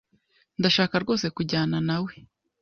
[0.59, 2.11] Ndashaka rwose kujyanawe nawe.